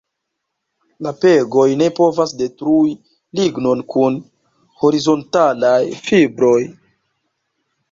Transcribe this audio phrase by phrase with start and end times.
[1.07, 2.95] La pegoj ne povas detrui
[3.41, 4.19] lignon kun
[4.83, 5.77] horizontalaj
[6.09, 6.59] fibroj.